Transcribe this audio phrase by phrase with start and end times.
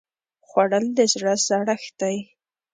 [0.47, 2.19] خوړل د زړه سړښت راولي